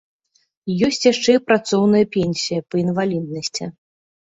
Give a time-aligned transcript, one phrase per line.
[0.87, 3.75] Ёсць яшчэ і працоўная пенсія па інваліднасці.